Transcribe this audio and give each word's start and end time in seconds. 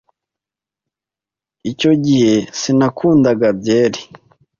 Icyo 1.71 1.91
gihe 2.05 2.35
sinakundaga 2.59 3.47
byeri. 3.59 4.01